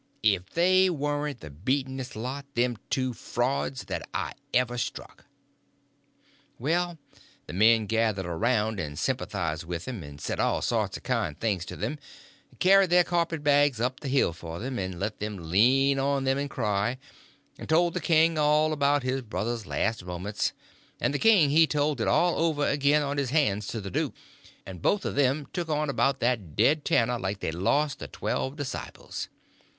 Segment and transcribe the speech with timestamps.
[0.23, 4.09] If they warn't the beatenest lot, them two frauds, that
[4.51, 5.25] ever I struck.
[6.57, 6.97] Well,
[7.45, 11.65] the men gathered around and sympathized with them, and said all sorts of kind things
[11.65, 11.99] to them,
[12.49, 16.23] and carried their carpet bags up the hill for them, and let them lean on
[16.23, 16.97] them and cry,
[17.59, 20.51] and told the king all about his brother's last moments,
[20.99, 24.15] and the king he told it all over again on his hands to the duke,
[24.65, 28.55] and both of them took on about that dead tanner like they'd lost the twelve
[28.55, 29.29] disciples.